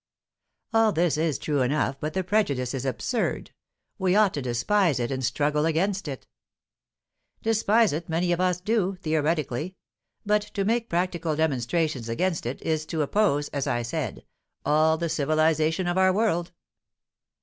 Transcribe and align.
"All 0.73 0.91
this 0.91 1.15
is 1.15 1.37
true 1.37 1.61
enough, 1.61 1.99
but 1.99 2.15
the 2.15 2.23
prejudice 2.23 2.73
is 2.73 2.85
absurd. 2.85 3.51
We 3.99 4.15
ought 4.15 4.33
to 4.33 4.41
despise 4.41 4.99
it 4.99 5.11
and 5.11 5.23
struggle 5.23 5.67
against 5.67 6.07
it." 6.07 6.25
"Despise 7.43 7.93
it, 7.93 8.09
many 8.09 8.31
of 8.31 8.41
us 8.41 8.59
do, 8.59 8.95
theoretically. 8.95 9.75
But 10.25 10.41
to 10.55 10.65
make 10.65 10.89
practical 10.89 11.35
demonstrations 11.35 12.09
against 12.09 12.47
it, 12.47 12.63
is 12.63 12.87
to 12.87 13.03
oppose, 13.03 13.49
as 13.49 13.67
I 13.67 13.83
said, 13.83 14.25
all 14.65 14.97
the 14.97 15.07
civilization 15.07 15.85
of 15.85 15.99
our 15.99 16.11
world. 16.11 16.51